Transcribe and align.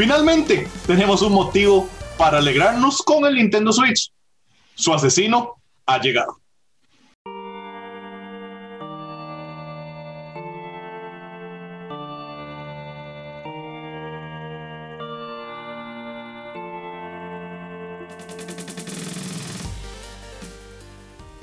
Finalmente, 0.00 0.66
tenemos 0.86 1.20
un 1.20 1.34
motivo 1.34 1.86
para 2.16 2.38
alegrarnos 2.38 3.02
con 3.02 3.26
el 3.26 3.34
Nintendo 3.34 3.70
Switch. 3.70 4.10
Su 4.74 4.94
asesino 4.94 5.60
ha 5.84 6.00
llegado. 6.00 6.40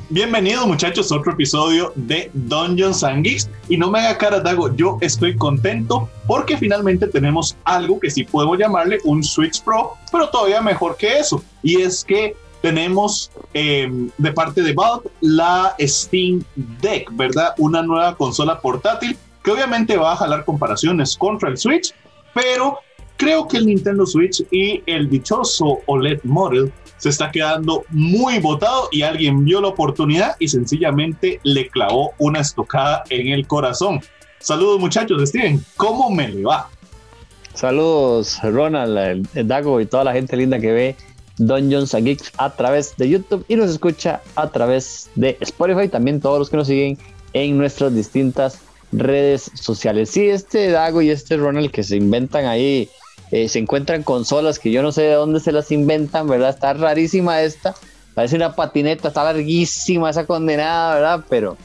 Bienvenidos 0.09 0.65
muchachos 0.65 1.11
a 1.11 1.17
otro 1.17 1.33
episodio 1.33 1.91
de 1.95 2.31
Dungeons 2.33 3.03
and 3.03 3.25
Geeks. 3.25 3.49
Y 3.67 3.75
no 3.75 3.91
me 3.91 3.99
haga 3.99 4.17
cara, 4.17 4.39
Dago, 4.39 4.73
yo 4.73 4.97
estoy 5.01 5.35
contento 5.35 6.09
porque 6.25 6.55
finalmente 6.55 7.07
tenemos 7.07 7.57
algo 7.65 7.99
que 7.99 8.09
sí 8.09 8.23
podemos 8.23 8.57
llamarle 8.57 8.99
un 9.03 9.21
Switch 9.21 9.61
Pro, 9.61 9.95
pero 10.09 10.29
todavía 10.29 10.61
mejor 10.61 10.95
que 10.95 11.19
eso. 11.19 11.43
Y 11.61 11.81
es 11.81 12.05
que 12.05 12.37
tenemos 12.61 13.29
em, 13.53 14.09
de 14.17 14.31
parte 14.31 14.61
de 14.61 14.71
Valve 14.71 15.09
la 15.19 15.75
Steam 15.77 16.41
Deck, 16.55 17.09
¿verdad? 17.11 17.53
Una 17.57 17.81
nueva 17.81 18.15
consola 18.15 18.61
portátil 18.61 19.17
que 19.43 19.51
obviamente 19.51 19.97
va 19.97 20.13
a 20.13 20.15
jalar 20.15 20.45
comparaciones 20.45 21.17
contra 21.17 21.49
el 21.49 21.57
Switch, 21.57 21.93
pero 22.33 22.79
creo 23.17 23.45
que 23.45 23.57
el 23.57 23.65
Nintendo 23.65 24.05
Switch 24.05 24.41
y 24.51 24.81
el 24.85 25.09
dichoso 25.09 25.79
OLED 25.85 26.21
Model 26.23 26.71
se 26.97 27.09
está 27.09 27.31
quedando 27.31 27.83
muy 27.89 28.39
botado 28.39 28.89
y 28.91 29.01
alguien 29.03 29.45
vio 29.45 29.61
la 29.61 29.69
oportunidad 29.69 30.35
y 30.39 30.47
sencillamente 30.47 31.39
le 31.43 31.69
clavó 31.69 32.13
una 32.17 32.39
estocada 32.39 33.03
en 33.09 33.27
el 33.27 33.47
corazón. 33.47 34.01
Saludos 34.39 34.79
muchachos, 34.79 35.29
Steven, 35.29 35.63
¿cómo 35.75 36.09
me 36.09 36.27
le 36.27 36.43
va? 36.43 36.69
Saludos 37.53 38.39
Ronald, 38.43 39.27
el 39.33 39.47
Dago 39.47 39.81
y 39.81 39.85
toda 39.85 40.03
la 40.03 40.13
gente 40.13 40.37
linda 40.37 40.59
que 40.59 40.71
ve 40.71 40.95
Dungeons 41.37 41.93
and 41.93 42.05
Geeks 42.05 42.31
a 42.37 42.55
través 42.55 42.95
de 42.97 43.09
YouTube 43.09 43.45
y 43.47 43.55
nos 43.55 43.69
escucha 43.69 44.21
a 44.35 44.49
través 44.49 45.09
de 45.15 45.37
Spotify, 45.41 45.87
también 45.87 46.19
todos 46.19 46.39
los 46.39 46.49
que 46.49 46.57
nos 46.57 46.67
siguen 46.67 46.97
en 47.33 47.57
nuestras 47.57 47.93
distintas 47.93 48.59
redes 48.91 49.51
sociales. 49.53 50.09
Sí, 50.09 50.29
este 50.29 50.71
Dago 50.71 51.01
y 51.01 51.09
este 51.09 51.37
Ronald 51.37 51.71
que 51.71 51.83
se 51.83 51.97
inventan 51.97 52.45
ahí 52.45 52.89
eh, 53.31 53.49
se 53.49 53.59
encuentran 53.59 54.03
consolas 54.03 54.59
que 54.59 54.71
yo 54.71 54.81
no 54.81 54.91
sé 54.91 55.03
de 55.03 55.13
dónde 55.13 55.39
se 55.39 55.51
las 55.51 55.71
inventan, 55.71 56.27
¿verdad? 56.27 56.49
Está 56.49 56.73
rarísima 56.73 57.41
esta. 57.41 57.75
Parece 58.13 58.35
una 58.35 58.55
patineta, 58.55 59.09
está 59.09 59.23
larguísima 59.23 60.09
esa 60.09 60.25
condenada, 60.25 60.95
¿verdad? 60.95 61.25
Pero. 61.29 61.57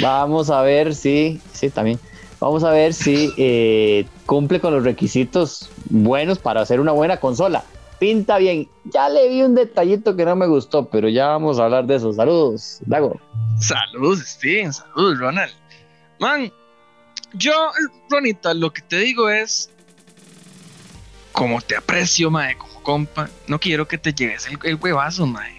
Vamos 0.00 0.50
a 0.50 0.62
ver 0.62 0.94
si. 0.94 1.40
Sí, 1.52 1.70
también. 1.70 1.98
Vamos 2.40 2.62
a 2.62 2.70
ver 2.70 2.92
si 2.92 3.32
eh, 3.36 4.06
cumple 4.26 4.60
con 4.60 4.74
los 4.74 4.84
requisitos 4.84 5.70
buenos 5.88 6.38
para 6.38 6.60
hacer 6.60 6.78
una 6.78 6.92
buena 6.92 7.16
consola. 7.16 7.64
Pinta 7.98 8.38
bien. 8.38 8.68
Ya 8.92 9.08
le 9.08 9.28
vi 9.28 9.42
un 9.42 9.54
detallito 9.54 10.14
que 10.14 10.26
no 10.26 10.36
me 10.36 10.46
gustó, 10.46 10.88
pero 10.88 11.08
ya 11.08 11.28
vamos 11.28 11.58
a 11.58 11.64
hablar 11.64 11.86
de 11.86 11.94
eso. 11.94 12.12
Saludos, 12.12 12.80
Dago. 12.84 13.18
Saludos, 13.58 14.20
Steven. 14.20 14.72
Saludos, 14.72 15.18
Ronald. 15.18 15.52
Man, 16.18 16.52
yo, 17.34 17.72
Ronita, 18.10 18.54
lo 18.54 18.72
que 18.72 18.82
te 18.82 18.98
digo 18.98 19.28
es, 19.28 19.70
como 21.32 21.60
te 21.60 21.76
aprecio, 21.76 22.30
mae, 22.30 22.56
como 22.56 22.82
compa, 22.82 23.28
no 23.46 23.58
quiero 23.58 23.88
que 23.88 23.98
te 23.98 24.12
lleves 24.12 24.46
el, 24.62 24.76
huevazo, 24.76 25.26
mae. 25.26 25.56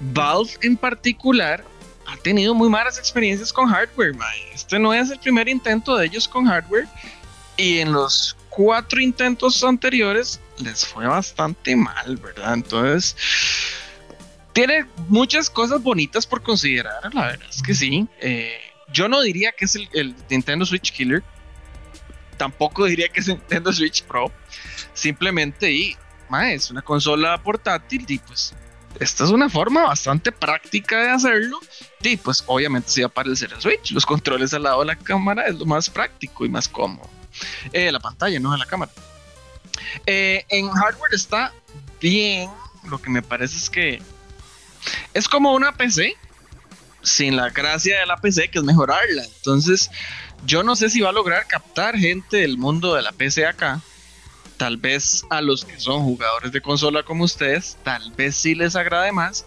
Valve 0.00 0.52
en 0.62 0.76
particular 0.76 1.64
ha 2.06 2.16
tenido 2.18 2.54
muy 2.54 2.68
malas 2.68 2.98
experiencias 2.98 3.52
con 3.52 3.68
hardware, 3.68 4.14
mae. 4.14 4.52
Este 4.52 4.78
no 4.78 4.92
es 4.92 5.10
el 5.10 5.18
primer 5.18 5.48
intento 5.48 5.96
de 5.96 6.06
ellos 6.06 6.28
con 6.28 6.46
hardware 6.46 6.86
y 7.56 7.78
en 7.78 7.92
los 7.92 8.36
cuatro 8.50 9.00
intentos 9.00 9.64
anteriores 9.64 10.40
les 10.58 10.86
fue 10.86 11.06
bastante 11.06 11.74
mal, 11.74 12.16
¿verdad? 12.16 12.54
Entonces, 12.54 13.16
tiene 14.52 14.86
muchas 15.08 15.50
cosas 15.50 15.82
bonitas 15.82 16.26
por 16.26 16.42
considerar, 16.42 17.12
la 17.14 17.26
verdad 17.26 17.48
es 17.48 17.62
que 17.62 17.74
sí. 17.74 18.06
Eh, 18.20 18.73
yo 18.92 19.08
no 19.08 19.20
diría 19.22 19.52
que 19.52 19.64
es 19.64 19.76
el, 19.92 20.14
Nintendo 20.28 20.64
Switch 20.64 20.92
Killer. 20.92 21.22
Tampoco 22.36 22.84
diría 22.84 23.08
que 23.08 23.20
es 23.20 23.28
el 23.28 23.38
Nintendo 23.38 23.72
Switch 23.72 24.02
Pro. 24.04 24.32
Simplemente, 24.92 25.70
y, 25.70 25.96
es 26.42 26.70
una 26.70 26.82
consola 26.82 27.40
portátil 27.42 28.04
y 28.08 28.18
pues 28.18 28.54
esta 28.98 29.24
es 29.24 29.30
una 29.30 29.48
forma 29.48 29.84
bastante 29.84 30.32
práctica 30.32 31.00
de 31.00 31.10
hacerlo. 31.10 31.60
Y 32.02 32.16
pues 32.16 32.42
obviamente 32.46 32.90
se 32.90 33.02
va 33.02 33.06
a 33.06 33.10
parecer 33.10 33.52
el 33.52 33.60
Switch. 33.60 33.92
Los 33.92 34.06
controles 34.06 34.52
al 34.54 34.64
lado 34.64 34.80
de 34.80 34.86
la 34.86 34.96
cámara 34.96 35.46
es 35.46 35.56
lo 35.56 35.66
más 35.66 35.88
práctico 35.90 36.44
y 36.44 36.48
más 36.48 36.68
cómodo. 36.68 37.08
Eh, 37.72 37.90
la 37.90 38.00
pantalla, 38.00 38.38
no 38.40 38.52
de 38.52 38.58
la 38.58 38.66
cámara. 38.66 38.92
Eh, 40.06 40.44
en 40.48 40.70
hardware 40.70 41.14
está 41.14 41.52
bien. 42.00 42.50
Lo 42.88 43.00
que 43.00 43.10
me 43.10 43.22
parece 43.22 43.56
es 43.56 43.70
que 43.70 44.02
es 45.14 45.28
como 45.28 45.54
una 45.54 45.72
PC, 45.72 46.16
sin 47.04 47.36
la 47.36 47.50
gracia 47.50 48.00
de 48.00 48.06
la 48.06 48.16
PC, 48.16 48.48
que 48.48 48.58
es 48.58 48.64
mejorarla. 48.64 49.24
Entonces, 49.24 49.90
yo 50.44 50.62
no 50.62 50.74
sé 50.76 50.90
si 50.90 51.00
va 51.00 51.10
a 51.10 51.12
lograr 51.12 51.46
captar 51.46 51.96
gente 51.96 52.38
del 52.38 52.58
mundo 52.58 52.94
de 52.94 53.02
la 53.02 53.12
PC 53.12 53.46
acá. 53.46 53.80
Tal 54.56 54.76
vez 54.76 55.24
a 55.30 55.40
los 55.40 55.64
que 55.64 55.78
son 55.78 56.02
jugadores 56.04 56.52
de 56.52 56.60
consola 56.60 57.02
como 57.02 57.24
ustedes, 57.24 57.76
tal 57.82 58.12
vez 58.12 58.36
sí 58.36 58.54
les 58.54 58.76
agrade 58.76 59.12
más. 59.12 59.44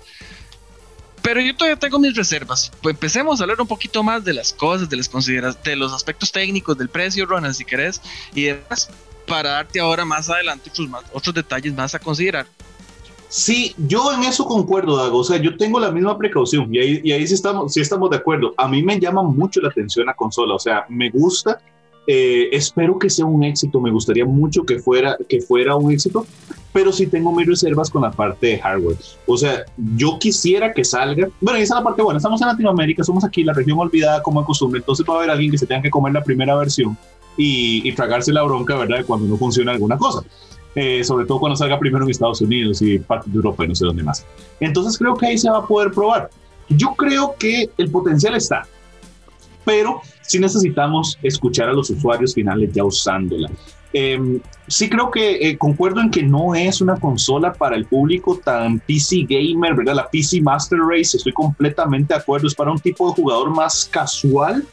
Pero 1.21 1.41
yo 1.41 1.55
todavía 1.55 1.79
tengo 1.79 1.99
mis 1.99 2.15
reservas. 2.15 2.71
Pues 2.81 2.93
empecemos 2.93 3.39
a 3.39 3.43
hablar 3.43 3.59
un 3.59 3.67
poquito 3.67 4.03
más 4.03 4.23
de 4.23 4.33
las 4.33 4.53
cosas, 4.53 4.89
de, 4.89 4.97
las 4.97 5.09
consideras 5.09 5.61
de 5.63 5.75
los 5.75 5.93
aspectos 5.93 6.31
técnicos, 6.31 6.77
del 6.77 6.89
precio, 6.89 7.25
Ronald, 7.25 7.55
si 7.55 7.65
querés, 7.65 8.01
y 8.33 8.43
demás, 8.43 8.89
para 9.27 9.51
darte 9.51 9.79
ahora 9.79 10.05
más 10.05 10.29
adelante 10.29 10.71
otros 11.11 11.35
detalles 11.35 11.73
más 11.73 11.93
a 11.95 11.99
considerar. 11.99 12.47
Sí, 13.29 13.75
yo 13.77 14.13
en 14.13 14.23
eso 14.23 14.45
concuerdo, 14.45 14.97
Dago. 14.97 15.19
O 15.19 15.23
sea, 15.23 15.37
yo 15.37 15.57
tengo 15.57 15.79
la 15.79 15.91
misma 15.91 16.17
precaución 16.17 16.73
y 16.73 16.79
ahí, 16.79 17.27
sí, 17.27 17.33
estamos, 17.33 17.73
sí 17.73 17.81
estamos 17.81 18.09
de 18.09 18.17
acuerdo. 18.17 18.53
A 18.57 18.67
mí 18.67 18.81
me 18.81 18.99
llama 18.99 19.21
mucho 19.21 19.59
la 19.59 19.69
atención 19.69 20.05
la 20.05 20.13
consola. 20.13 20.55
O 20.55 20.59
sea, 20.59 20.85
me 20.89 21.09
gusta. 21.09 21.59
Eh, 22.09 22.47
espero 22.53 22.97
que 22.97 23.09
sea 23.09 23.25
un 23.25 23.43
éxito. 23.43 23.81
Me 23.81 23.91
gustaría 23.91 24.23
mucho 24.23 24.63
que 24.63 24.79
fuera, 24.79 25.17
que 25.27 25.41
fuera 25.41 25.75
un 25.75 25.91
éxito, 25.91 26.25
pero 26.71 26.93
sí 26.93 27.07
tengo 27.07 27.33
mis 27.33 27.47
reservas 27.47 27.89
con 27.89 28.01
la 28.01 28.11
parte 28.11 28.47
de 28.47 28.59
hardware. 28.59 28.97
O 29.25 29.35
sea, 29.35 29.65
yo 29.97 30.17
quisiera 30.17 30.73
que 30.73 30.85
salga. 30.85 31.27
Bueno, 31.41 31.59
esa 31.59 31.73
es 31.73 31.79
la 31.79 31.83
parte 31.83 32.01
buena. 32.01 32.17
Estamos 32.19 32.41
en 32.41 32.47
Latinoamérica, 32.47 33.03
somos 33.03 33.25
aquí, 33.25 33.43
la 33.43 33.51
región 33.51 33.77
olvidada 33.77 34.23
como 34.23 34.39
de 34.39 34.45
costumbre. 34.45 34.79
Entonces 34.79 35.05
va 35.07 35.15
a 35.15 35.17
haber 35.17 35.31
alguien 35.31 35.51
que 35.51 35.57
se 35.57 35.67
tenga 35.67 35.81
que 35.81 35.89
comer 35.89 36.13
la 36.13 36.23
primera 36.23 36.55
versión 36.55 36.97
y, 37.35 37.87
y 37.87 37.91
tragarse 37.93 38.31
la 38.31 38.43
bronca, 38.43 38.77
¿verdad? 38.77 39.03
Cuando 39.05 39.27
no 39.27 39.35
funciona 39.35 39.73
alguna 39.73 39.97
cosa. 39.97 40.23
Eh, 40.79 41.03
sobre 41.03 41.25
todo 41.25 41.39
cuando 41.39 41.55
salga 41.55 41.79
primero 41.79 42.05
en 42.05 42.11
Estados 42.11 42.39
Unidos 42.39 42.83
y 42.83 42.99
parte 42.99 43.31
de 43.31 43.35
Europa 43.35 43.65
y 43.65 43.69
no 43.69 43.73
sé 43.73 43.83
dónde 43.83 44.03
más. 44.03 44.23
Entonces 44.59 44.95
creo 44.95 45.15
que 45.15 45.25
ahí 45.25 45.35
se 45.35 45.49
va 45.49 45.57
a 45.57 45.65
poder 45.65 45.91
probar. 45.91 46.29
Yo 46.69 46.93
creo 46.95 47.33
que 47.39 47.71
el 47.79 47.89
potencial 47.89 48.35
está, 48.35 48.67
pero 49.65 50.01
sí 50.21 50.37
necesitamos 50.37 51.17
escuchar 51.23 51.69
a 51.69 51.73
los 51.73 51.89
usuarios 51.89 52.35
finales 52.35 52.71
ya 52.73 52.83
usándola. 52.83 53.49
Em, 53.91 54.39
sí 54.67 54.87
creo 54.87 55.09
que 55.09 55.49
eh, 55.49 55.57
concuerdo 55.57 55.99
en 55.99 56.11
que 56.11 56.21
no 56.21 56.53
es 56.53 56.79
una 56.79 56.95
consola 56.99 57.53
para 57.53 57.75
el 57.75 57.87
público 57.87 58.39
tan 58.45 58.79
PC 58.81 59.25
gamer, 59.27 59.73
¿verdad? 59.73 59.95
La 59.95 60.07
PC 60.07 60.41
Master 60.41 60.77
Race, 60.87 61.17
estoy 61.17 61.33
completamente 61.33 62.13
de 62.13 62.19
acuerdo, 62.19 62.45
es 62.45 62.53
para 62.53 62.71
un 62.71 62.79
tipo 62.79 63.09
de 63.09 63.15
jugador 63.15 63.49
más 63.49 63.89
casual, 63.91 64.63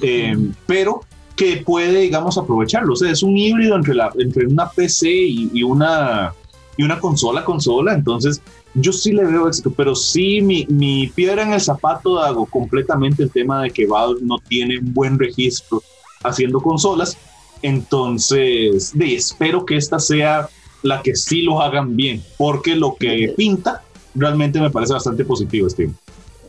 em, 0.00 0.54
pero 0.66 1.02
que 1.36 1.58
puede, 1.58 2.00
digamos, 2.00 2.38
aprovecharlo. 2.38 2.92
O 2.92 2.96
sea, 2.96 3.10
es 3.10 3.22
un 3.22 3.36
híbrido 3.36 3.76
entre, 3.76 3.94
la, 3.94 4.12
entre 4.18 4.46
una 4.46 4.70
PC 4.70 5.10
y, 5.10 5.62
una, 5.62 6.32
y 6.76 6.82
una 6.82 7.00
consola, 7.00 7.44
consola. 7.44 7.94
Entonces, 7.94 8.40
yo 8.74 8.92
sí 8.92 9.12
le 9.12 9.24
veo 9.24 9.48
éxito, 9.48 9.72
pero 9.72 9.94
sí 9.94 10.40
mi, 10.40 10.66
mi 10.66 11.08
piedra 11.08 11.42
en 11.42 11.52
el 11.52 11.60
zapato 11.60 12.20
hago 12.20 12.46
completamente 12.46 13.22
el 13.22 13.30
tema 13.30 13.62
de 13.62 13.70
que 13.70 13.86
Valve 13.86 14.20
no 14.22 14.38
tiene 14.38 14.78
un 14.78 14.92
buen 14.92 15.18
registro 15.18 15.82
haciendo 16.22 16.60
consolas. 16.60 17.16
Entonces, 17.62 18.92
de, 18.96 19.14
espero 19.14 19.64
que 19.64 19.76
esta 19.76 19.98
sea 19.98 20.48
la 20.82 21.02
que 21.02 21.16
sí 21.16 21.42
lo 21.42 21.62
hagan 21.62 21.96
bien, 21.96 22.22
porque 22.36 22.76
lo 22.76 22.94
que 22.94 23.32
pinta 23.36 23.82
realmente 24.14 24.60
me 24.60 24.70
parece 24.70 24.92
bastante 24.92 25.24
positivo, 25.24 25.68
Steve. 25.68 25.92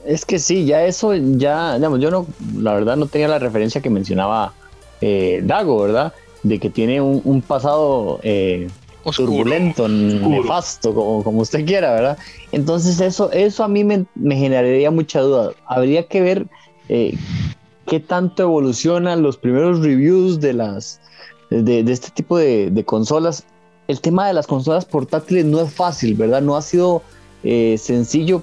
Es 0.06 0.26
que 0.26 0.38
sí, 0.38 0.66
ya 0.66 0.86
eso, 0.86 1.16
ya, 1.16 1.76
digamos, 1.76 2.00
yo 2.00 2.12
no, 2.12 2.28
la 2.58 2.74
verdad 2.74 2.98
no 2.98 3.08
tenía 3.08 3.28
la 3.28 3.40
referencia 3.40 3.82
que 3.82 3.90
mencionaba 3.90 4.54
eh, 5.02 5.42
Dago, 5.44 5.82
¿verdad? 5.82 6.14
De 6.44 6.60
que 6.60 6.70
tiene 6.70 7.02
un, 7.02 7.42
pasado 7.42 8.20
eh, 8.24 8.68
turbulento, 9.16 9.88
nefasto, 9.88 10.94
como, 10.94 11.24
como, 11.24 11.42
usted 11.42 11.66
quiera, 11.66 11.94
¿verdad? 11.94 12.18
Entonces 12.52 13.00
eso, 13.00 13.32
eso 13.32 13.64
a 13.64 13.68
mí 13.68 13.84
me, 13.84 14.06
generaría 14.16 14.92
mucha 14.92 15.22
duda. 15.22 15.52
Habría 15.66 16.08
que 16.08 16.22
ver 16.22 16.48
eh, 16.90 17.18
qué 17.88 18.00
tanto 18.00 18.44
evolucionan 18.44 19.22
los 19.22 19.38
primeros 19.38 19.80
reviews 19.80 20.40
de 20.40 20.54
las 20.54 21.02
de, 21.50 21.80
este 21.92 22.10
tipo 22.12 22.38
de, 22.38 22.84
consolas. 22.86 23.46
El 23.88 24.02
tema 24.02 24.28
de 24.28 24.34
las 24.34 24.48
consolas 24.48 24.86
portátiles 24.86 25.46
no 25.46 25.62
es 25.62 25.72
fácil, 25.72 26.16
¿verdad? 26.16 26.42
No 26.42 26.56
ha 26.56 26.62
sido 26.62 27.04
sencillo. 27.44 28.42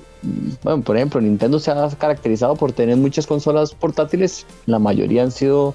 Bueno, 0.62 0.82
por 0.82 0.96
ejemplo, 0.96 1.20
Nintendo 1.20 1.58
se 1.58 1.72
ha 1.72 1.88
caracterizado 1.98 2.54
por 2.54 2.70
tener 2.70 2.96
muchas 2.96 3.26
consolas 3.26 3.74
portátiles. 3.74 4.46
La 4.66 4.78
mayoría 4.78 5.24
han 5.24 5.32
sido 5.32 5.74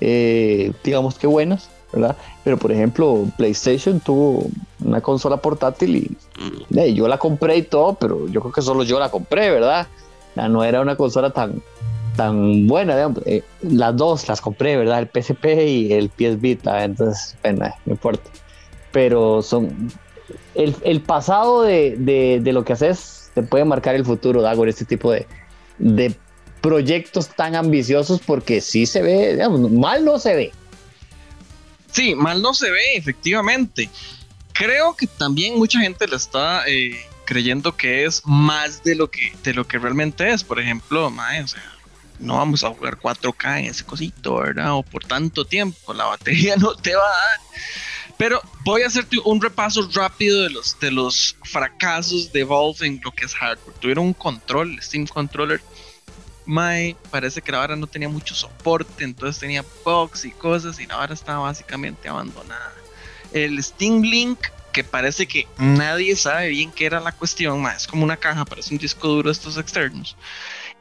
eh, 0.00 0.72
digamos 0.82 1.18
que 1.18 1.26
buenas, 1.26 1.70
¿verdad? 1.92 2.16
Pero 2.42 2.58
por 2.58 2.72
ejemplo, 2.72 3.26
PlayStation 3.36 4.00
tuvo 4.00 4.46
una 4.84 5.00
consola 5.00 5.36
portátil 5.38 5.96
y 5.96 6.16
mm. 6.70 6.94
yo 6.94 7.08
la 7.08 7.18
compré 7.18 7.56
y 7.56 7.62
todo, 7.62 7.94
pero 7.94 8.28
yo 8.28 8.40
creo 8.40 8.52
que 8.52 8.62
solo 8.62 8.82
yo 8.82 8.98
la 8.98 9.10
compré, 9.10 9.50
¿verdad? 9.50 9.86
no 10.36 10.64
era 10.64 10.80
una 10.80 10.96
consola 10.96 11.30
tan, 11.30 11.62
tan 12.16 12.66
buena, 12.66 12.94
digamos. 12.96 13.22
Eh, 13.26 13.42
las 13.62 13.96
dos 13.96 14.28
las 14.28 14.40
compré, 14.40 14.76
¿verdad? 14.76 14.98
El 15.00 15.08
PSP 15.08 15.44
y 15.66 15.92
el 15.92 16.08
PS 16.08 16.40
Vita, 16.40 16.84
entonces, 16.84 17.36
bueno, 17.42 17.66
no 17.84 17.92
importa. 17.92 18.30
Pero 18.92 19.42
son. 19.42 19.92
El, 20.54 21.00
pasado 21.02 21.62
de, 21.62 22.40
lo 22.44 22.64
que 22.64 22.72
haces 22.72 23.30
te 23.34 23.42
puede 23.42 23.64
marcar 23.64 23.94
el 23.94 24.04
futuro, 24.04 24.40
Dago, 24.40 24.64
este 24.66 24.84
tipo 24.84 25.12
de, 25.12 25.26
de 25.78 26.14
proyectos 26.64 27.28
tan 27.28 27.54
ambiciosos, 27.54 28.22
porque 28.24 28.62
sí 28.62 28.86
se 28.86 29.02
ve, 29.02 29.32
digamos, 29.32 29.70
mal 29.70 30.02
no 30.02 30.18
se 30.18 30.34
ve. 30.34 30.52
Sí, 31.92 32.14
mal 32.14 32.40
no 32.40 32.54
se 32.54 32.70
ve, 32.70 32.96
efectivamente. 32.96 33.90
Creo 34.54 34.96
que 34.96 35.06
también 35.06 35.58
mucha 35.58 35.78
gente 35.80 36.08
le 36.08 36.16
está 36.16 36.66
eh, 36.66 36.98
creyendo 37.26 37.76
que 37.76 38.06
es 38.06 38.22
más 38.24 38.82
de 38.82 38.94
lo 38.94 39.10
que, 39.10 39.34
de 39.42 39.52
lo 39.52 39.66
que 39.68 39.78
realmente 39.78 40.32
es. 40.32 40.42
Por 40.42 40.58
ejemplo, 40.58 41.12
no 42.18 42.36
vamos 42.38 42.64
a 42.64 42.70
jugar 42.70 42.98
4K 42.98 43.58
en 43.58 43.64
ese 43.66 43.84
cosito, 43.84 44.36
¿verdad? 44.36 44.72
O 44.72 44.82
por 44.82 45.04
tanto 45.04 45.44
tiempo, 45.44 45.92
la 45.92 46.06
batería 46.06 46.56
no 46.58 46.74
te 46.74 46.96
va 46.96 47.04
a 47.04 47.28
dar. 47.28 47.40
Pero 48.16 48.40
voy 48.64 48.80
a 48.80 48.86
hacerte 48.86 49.18
un 49.22 49.38
repaso 49.42 49.86
rápido 49.92 50.44
de 50.44 50.48
los, 50.48 50.80
de 50.80 50.90
los 50.90 51.36
fracasos 51.42 52.32
de 52.32 52.44
Valve 52.44 52.86
en 52.86 53.02
lo 53.04 53.10
que 53.10 53.26
es 53.26 53.34
hardware. 53.34 53.76
Tuvieron 53.80 54.06
un 54.06 54.14
control, 54.14 54.80
Steam 54.80 55.06
Controller. 55.06 55.60
Mae, 56.46 56.96
parece 57.10 57.40
que 57.40 57.52
la 57.52 57.66
no 57.76 57.86
tenía 57.86 58.08
mucho 58.08 58.34
soporte, 58.34 59.04
entonces 59.04 59.40
tenía 59.40 59.64
bugs 59.84 60.24
y 60.24 60.30
cosas 60.30 60.78
y 60.78 60.86
la 60.86 60.96
vara 60.96 61.14
estaba 61.14 61.40
básicamente 61.40 62.08
abandonada. 62.08 62.72
El 63.32 63.62
Steam 63.62 64.02
Link, 64.02 64.38
que 64.72 64.84
parece 64.84 65.26
que 65.26 65.46
nadie 65.58 66.14
sabe 66.16 66.48
bien 66.48 66.70
qué 66.70 66.86
era 66.86 67.00
la 67.00 67.12
cuestión, 67.12 67.62
mae, 67.62 67.76
es 67.76 67.86
como 67.86 68.04
una 68.04 68.16
caja, 68.16 68.44
parece 68.44 68.74
un 68.74 68.78
disco 68.78 69.08
duro 69.08 69.30
estos 69.30 69.56
externos. 69.56 70.16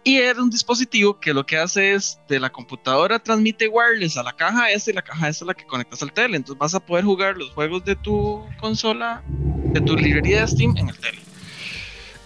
Y 0.06 0.18
era 0.18 0.42
un 0.42 0.50
dispositivo 0.50 1.18
que 1.18 1.34
lo 1.34 1.46
que 1.46 1.58
hace 1.58 1.94
es 1.94 2.20
de 2.28 2.38
la 2.38 2.52
computadora 2.52 3.20
transmite 3.20 3.70
wireless 3.70 4.18
a 4.18 4.24
la 4.24 4.34
caja 4.34 4.70
S 4.70 4.92
y 4.92 4.94
la 4.94 5.02
caja 5.02 5.30
S 5.30 5.44
es 5.44 5.48
la 5.48 5.54
que 5.54 5.66
conectas 5.66 6.02
al 6.02 6.12
tele. 6.12 6.36
Entonces 6.36 6.60
vas 6.60 6.76
a 6.76 6.82
poder 6.82 7.06
jugar 7.06 7.38
los 7.38 7.52
juegos 7.52 7.86
de 7.86 7.96
tu 7.96 8.46
consola, 8.60 9.24
de 9.28 9.80
tu 9.80 9.96
librería 9.96 10.42
de 10.42 10.48
Steam 10.50 10.76
en 10.76 10.90
el 10.90 11.00
tele. 11.00 11.20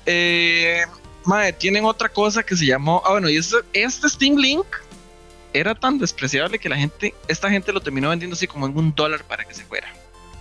Eh, 0.08 0.82
madre, 1.28 1.54
tienen 1.54 1.86
otra 1.86 2.10
cosa 2.10 2.44
que 2.44 2.56
se 2.56 2.66
llamó. 2.66 3.02
Ah, 3.06 3.12
bueno, 3.12 3.30
y 3.30 3.38
este, 3.38 4.10
Steam 4.10 4.38
Link 4.38 4.66
era 5.54 5.76
tan 5.76 5.98
despreciable 5.98 6.60
que 6.60 6.70
la 6.70 6.78
gente, 6.78 7.14
esta 7.28 7.50
gente 7.50 7.72
lo 7.74 7.82
terminó 7.82 8.10
vendiendo 8.10 8.36
así 8.36 8.48
como 8.48 8.66
en 8.66 8.78
un 8.78 8.94
dólar 8.96 9.24
para 9.24 9.44
que 9.44 9.54
se 9.54 9.64
fuera. 9.66 9.88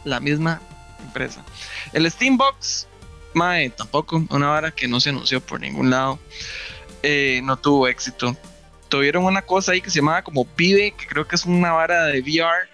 La 0.04 0.20
misma 0.20 0.60
empresa. 1.04 1.44
El 1.92 2.10
Steam 2.10 2.36
Box, 2.36 2.86
madre, 3.34 3.70
tampoco, 3.70 4.22
una 4.30 4.48
vara 4.48 4.70
que 4.70 4.86
no 4.86 5.00
se 5.00 5.10
anunció 5.10 5.40
por 5.40 5.60
ningún 5.60 5.90
lado. 5.90 6.18
Eh, 7.02 7.40
no 7.42 7.56
tuvo 7.56 7.88
éxito. 7.88 8.36
Tuvieron 8.88 9.24
una 9.24 9.42
cosa 9.42 9.72
ahí 9.72 9.80
que 9.80 9.90
se 9.90 9.98
llamaba 9.98 10.22
como 10.22 10.44
Pibe, 10.44 10.92
que 10.92 11.06
creo 11.06 11.26
que 11.26 11.36
es 11.36 11.44
una 11.44 11.72
vara 11.72 12.04
de 12.04 12.20
VR. 12.20 12.68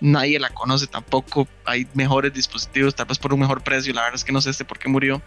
Nadie 0.00 0.38
la 0.38 0.50
conoce 0.50 0.86
tampoco. 0.86 1.46
Hay 1.64 1.86
mejores 1.94 2.32
dispositivos, 2.32 2.94
tal 2.94 3.06
vez 3.06 3.18
por 3.18 3.34
un 3.34 3.40
mejor 3.40 3.62
precio. 3.62 3.92
La 3.92 4.02
verdad 4.02 4.16
es 4.16 4.24
que 4.24 4.32
no 4.32 4.40
sé 4.40 4.50
este 4.50 4.64
por 4.64 4.78
qué 4.78 4.88
murió. 4.88 5.20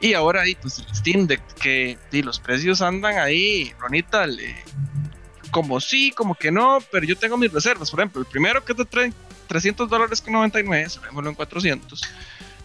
Y 0.00 0.14
ahora 0.14 0.42
ahí, 0.42 0.54
pues 0.54 0.78
el 0.78 0.94
Steam 0.94 1.26
Deck, 1.26 1.42
que 1.54 1.98
los 2.22 2.40
precios 2.40 2.80
andan 2.80 3.18
ahí, 3.18 3.72
Ronita, 3.78 4.26
como 5.50 5.80
sí, 5.80 6.10
como 6.12 6.34
que 6.34 6.50
no, 6.50 6.78
pero 6.90 7.04
yo 7.04 7.16
tengo 7.16 7.36
mis 7.36 7.52
reservas. 7.52 7.90
Por 7.90 8.00
ejemplo, 8.00 8.22
el 8.22 8.26
primero 8.26 8.64
que 8.64 8.74
te 8.74 8.84
trae 8.84 9.12
300 9.48 9.88
dólares 9.90 10.20
con 10.22 10.32
99, 10.32 10.88
sabémoslo 10.88 11.30
en 11.30 11.36
400. 11.36 12.00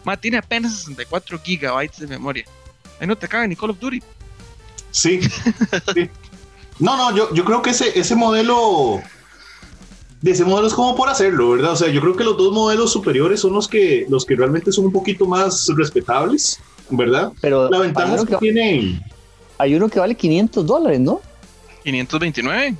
Ma, 0.05 0.15
tiene 0.15 0.37
apenas 0.37 0.77
64 0.77 1.39
gigabytes 1.39 1.99
de 1.99 2.07
memoria. 2.07 2.45
Ahí 2.99 3.07
no 3.07 3.17
te 3.17 3.27
cabe 3.27 3.47
ni 3.47 3.55
Call 3.55 3.71
of 3.71 3.79
Duty. 3.79 4.01
Sí, 4.91 5.19
No, 6.79 6.97
no, 6.97 7.15
yo, 7.15 7.33
yo 7.33 7.45
creo 7.45 7.61
que 7.61 7.69
ese, 7.69 7.97
ese 7.97 8.15
modelo, 8.15 9.01
de 10.21 10.31
ese 10.31 10.43
modelo 10.43 10.67
es 10.67 10.73
como 10.73 10.95
por 10.95 11.09
hacerlo, 11.09 11.51
¿verdad? 11.51 11.71
O 11.71 11.75
sea, 11.75 11.87
yo 11.87 12.01
creo 12.01 12.15
que 12.15 12.23
los 12.23 12.37
dos 12.37 12.53
modelos 12.53 12.91
superiores 12.91 13.39
son 13.39 13.53
los 13.53 13.67
que, 13.67 14.05
los 14.09 14.25
que 14.25 14.35
realmente 14.35 14.71
son 14.71 14.85
un 14.85 14.91
poquito 14.91 15.25
más 15.25 15.67
respetables, 15.75 16.59
¿verdad? 16.89 17.31
Pero 17.41 17.69
la 17.69 17.79
ventaja 17.79 18.15
es 18.15 18.25
que, 18.25 18.37
tienen... 18.37 19.01
Hay 19.57 19.75
uno 19.75 19.87
que 19.87 19.99
vale 19.99 20.15
500 20.15 20.65
dólares, 20.65 20.99
¿no? 20.99 21.21
529. 21.83 22.75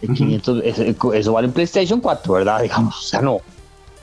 500, 0.00 0.62
eso, 1.14 1.32
vale 1.32 1.48
en 1.48 1.52
PlayStation 1.52 2.00
4, 2.00 2.32
¿verdad? 2.32 2.62
Digamos, 2.62 2.96
o 2.96 3.02
sea, 3.02 3.20
no. 3.20 3.40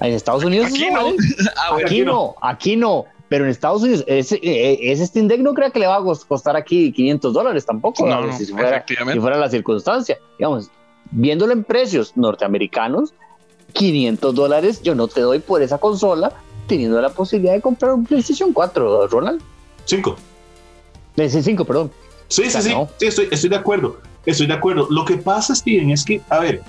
En 0.02 0.14
Estados 0.14 0.44
Unidos 0.44 0.68
aquí 0.68 0.88
no. 0.92 1.14
Ah, 1.56 1.78
aquí, 1.84 2.02
no, 2.02 2.36
aquí 2.42 2.76
no. 2.76 3.06
Pero 3.28 3.46
en 3.46 3.52
Estados 3.52 3.82
Unidos, 3.82 4.04
ese, 4.08 4.40
eh, 4.44 4.92
ese 4.92 5.08
Steam 5.08 5.28
Deck 5.28 5.42
no 5.42 5.54
creo 5.54 5.72
que 5.72 5.80
le 5.80 5.88
va 5.88 5.98
a 5.98 6.04
costar 6.28 6.56
aquí 6.56 6.92
500 6.92 7.34
dólares 7.34 7.66
tampoco. 7.66 8.06
No, 8.06 8.32
si, 8.34 8.46
fuera, 8.46 8.86
si 8.88 9.20
fuera 9.20 9.38
la 9.38 9.50
circunstancia. 9.50 10.20
Digamos, 10.38 10.70
viéndolo 11.12 11.54
en 11.54 11.64
precios 11.64 12.16
norteamericanos, 12.16 13.14
500 13.74 14.36
dólares 14.36 14.82
yo 14.84 14.94
no 14.96 15.08
te 15.08 15.22
doy 15.22 15.40
por 15.40 15.62
esa 15.62 15.80
consola 15.80 16.34
teniendo 16.68 17.02
la 17.02 17.10
posibilidad 17.10 17.54
de 17.54 17.62
comprar 17.62 17.94
un 17.94 18.06
PlayStation 18.06 18.54
4, 18.54 19.08
Ronald. 19.08 19.42
5. 19.86 20.16
Eh, 21.18 21.30
sí, 21.30 21.42
5, 21.42 21.66
perdón. 21.66 21.92
Sí, 22.28 22.50
sí, 22.50 22.62
sí, 22.62 22.74
sí 22.98 23.06
estoy, 23.06 23.28
estoy 23.32 23.50
de 23.50 23.56
acuerdo. 23.56 24.00
Estoy 24.26 24.48
de 24.48 24.54
acuerdo. 24.54 24.88
Lo 24.90 25.06
que 25.06 25.18
pasa, 25.18 25.54
Steven, 25.54 25.92
es 25.92 26.04
que, 26.04 26.22
a 26.30 26.40
ver, 26.40 26.62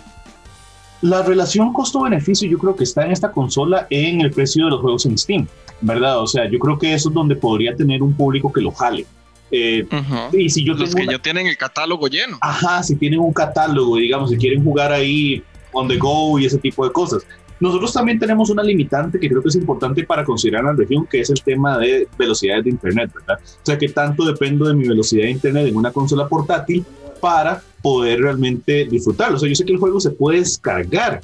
la 1.01 1.23
relación 1.23 1.73
costo-beneficio 1.73 2.49
yo 2.49 2.59
creo 2.59 2.77
que 2.77 2.85
está 2.85 3.05
en 3.05 3.13
esta 3.13 3.33
consola 3.33 3.87
en 3.91 4.21
el 4.21 4.31
precio 4.31 4.65
de 4.65 4.71
los 4.71 4.81
juegos 4.81 5.07
en 5.07 5.17
Steam. 5.17 5.49
¿verdad? 5.81 6.21
O 6.21 6.27
sea, 6.27 6.49
yo 6.51 6.59
creo 6.59 6.79
que 6.79 6.95
eso 6.95 7.09
es 7.09 7.15
donde 7.15 7.37
podría 7.37 7.75
tener 7.77 8.03
un 8.03 8.15
público 8.15 8.53
que 8.53 8.61
lo 8.61 8.73
jale. 8.73 9.07
Eh, 9.51 9.87
Y 10.33 10.51
si 10.51 10.65
yo 10.65 10.75
Los 10.75 10.95
que 10.95 11.07
ya 11.07 11.19
tienen 11.19 11.47
el 11.47 11.57
catálogo 11.57 12.09
lleno. 12.09 12.39
Ajá, 12.41 12.83
si 12.83 12.97
tienen 12.97 13.21
un 13.21 13.33
catálogo, 13.33 13.97
digamos, 13.97 14.31
si 14.31 14.37
quieren 14.37 14.65
jugar 14.65 14.93
ahí 14.93 15.43
on 15.73 15.87
the 15.87 15.97
go 15.97 16.39
y 16.39 16.47
ese 16.47 16.59
tipo 16.59 16.85
de 16.85 16.93
cosas. 16.93 17.25
Nosotros 17.59 17.93
también 17.93 18.19
tenemos 18.19 18.51
una 18.51 18.63
limitante 18.63 19.19
que 19.19 19.29
creo 19.29 19.43
que 19.43 19.49
es 19.49 19.57
importante 19.57 20.05
para 20.05 20.25
considerar 20.25 20.61
en 20.61 20.67
la 20.67 20.73
región, 20.73 21.07
que 21.07 21.21
es 21.21 21.31
el 21.31 21.43
tema 21.43 21.79
de 21.79 22.07
velocidades 22.19 22.65
de 22.65 22.71
Internet, 22.71 23.11
¿verdad? 23.15 23.39
O 23.43 23.67
sea, 23.67 23.79
que 23.79 23.89
tanto 23.89 24.25
dependo 24.25 24.67
de 24.67 24.75
mi 24.75 24.87
velocidad 24.87 25.25
de 25.25 25.31
Internet 25.31 25.67
en 25.67 25.77
una 25.77 25.93
consola 25.93 26.29
portátil 26.29 26.85
para 27.21 27.63
poder 27.83 28.21
realmente 28.21 28.85
disfrutarlo. 28.85 29.37
O 29.37 29.41
sea, 29.41 29.49
yo 29.49 29.55
sé 29.55 29.65
que 29.65 29.73
el 29.73 29.79
juego 29.79 30.01
se 30.01 30.11
puede 30.11 30.41
descargar, 30.41 31.21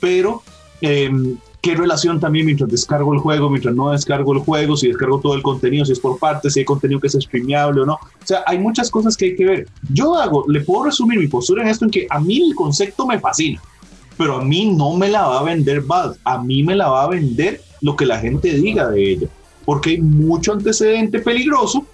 pero 0.00 0.42
eh, 0.80 1.10
qué 1.64 1.74
relación 1.74 2.20
también 2.20 2.44
mientras 2.44 2.68
descargo 2.68 3.14
el 3.14 3.20
juego, 3.20 3.48
mientras 3.48 3.74
no 3.74 3.90
descargo 3.90 4.34
el 4.34 4.40
juego, 4.40 4.76
si 4.76 4.88
descargo 4.88 5.18
todo 5.18 5.34
el 5.34 5.42
contenido, 5.42 5.86
si 5.86 5.92
es 5.92 5.98
por 5.98 6.18
partes, 6.18 6.52
si 6.52 6.60
hay 6.60 6.66
contenido 6.66 7.00
que 7.00 7.06
es 7.06 7.14
streameable 7.14 7.80
o 7.80 7.86
no. 7.86 7.94
O 7.94 8.26
sea, 8.26 8.44
hay 8.46 8.58
muchas 8.58 8.90
cosas 8.90 9.16
que 9.16 9.24
hay 9.24 9.34
que 9.34 9.46
ver. 9.46 9.68
Yo 9.90 10.14
hago, 10.14 10.44
le 10.46 10.60
puedo 10.60 10.84
resumir 10.84 11.18
mi 11.18 11.26
postura 11.26 11.62
en 11.62 11.68
esto 11.68 11.86
en 11.86 11.90
que 11.90 12.06
a 12.10 12.20
mí 12.20 12.50
el 12.50 12.54
concepto 12.54 13.06
me 13.06 13.18
fascina, 13.18 13.62
pero 14.16 14.36
a 14.36 14.44
mí 14.44 14.74
no 14.74 14.94
me 14.94 15.08
la 15.08 15.26
va 15.26 15.40
a 15.40 15.42
vender 15.42 15.82
Valve, 15.82 16.16
a 16.24 16.38
mí 16.38 16.62
me 16.62 16.74
la 16.74 16.88
va 16.88 17.04
a 17.04 17.08
vender 17.08 17.60
lo 17.80 17.96
que 17.96 18.06
la 18.06 18.18
gente 18.18 18.52
diga 18.52 18.88
de 18.90 19.12
ella, 19.12 19.28
porque 19.64 19.90
hay 19.90 20.00
mucho 20.00 20.52
antecedente 20.52 21.18
peligroso 21.18 21.86